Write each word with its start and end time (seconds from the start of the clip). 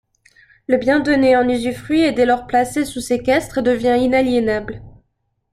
Le 0.65 0.77
bien 0.77 0.99
donné 0.99 1.37
en 1.37 1.47
usufruit 1.47 2.01
est 2.01 2.11
dès 2.11 2.25
lors 2.25 2.47
placé 2.47 2.85
sous 2.85 3.01
séquestre 3.01 3.59
et 3.59 3.61
devient 3.61 3.97
inaliénable. 4.01 4.81